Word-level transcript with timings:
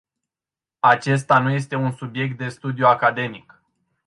Acesta 0.79 1.39
nu 1.39 1.49
este 1.49 1.75
un 1.75 1.91
subiect 1.91 2.37
de 2.37 2.49
studiu 2.49 2.85
academic. 2.85 3.63